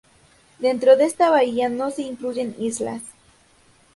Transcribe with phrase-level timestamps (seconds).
[0.57, 3.03] Dentro de esta bahía no se incluyen islas.